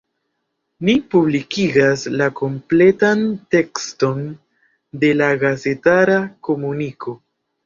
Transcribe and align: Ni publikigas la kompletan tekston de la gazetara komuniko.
Ni 0.87 0.93
publikigas 1.15 2.05
la 2.21 2.27
kompletan 2.39 3.21
tekston 3.57 4.25
de 5.05 5.13
la 5.21 5.29
gazetara 5.45 6.19
komuniko. 6.51 7.17